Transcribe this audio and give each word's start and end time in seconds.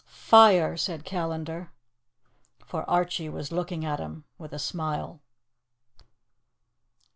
"Fire!" 0.31 0.75
said 0.77 1.05
Callandar. 1.05 1.69
For 2.65 2.89
Archie 2.89 3.29
was 3.29 3.51
looking 3.51 3.85
at 3.85 3.99
him 3.99 4.23
with 4.39 4.51
a 4.51 4.57
smile. 4.57 5.21